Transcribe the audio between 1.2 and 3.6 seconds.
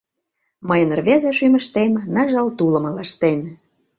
шӱмыштем Ныжыл тулым ылыжтен.